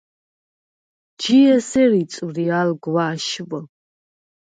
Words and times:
ჯი 1.23 1.35
ესერ 1.55 1.93
იწვრი 1.97 2.45
ალ 2.61 2.73
გვაშვ. 2.89 3.61